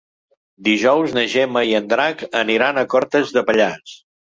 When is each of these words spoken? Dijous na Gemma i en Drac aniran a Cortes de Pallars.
Dijous 0.67 1.13
na 1.19 1.25
Gemma 1.35 1.65
i 1.75 1.77
en 1.83 1.95
Drac 1.95 2.27
aniran 2.43 2.87
a 2.87 2.89
Cortes 2.97 3.41
de 3.41 3.51
Pallars. 3.53 4.01